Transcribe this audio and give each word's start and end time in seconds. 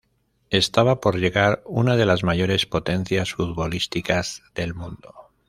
Estaba 0.49 0.99
por 0.99 1.17
llegar 1.19 1.61
una 1.63 1.95
de 1.95 2.07
las 2.07 2.23
mayores 2.23 2.65
potencias 2.65 3.33
futbolísticas 3.33 4.41
del 4.55 4.73
mundo. 4.73 5.13